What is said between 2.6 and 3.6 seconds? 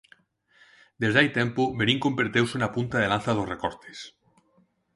punta de lanza dos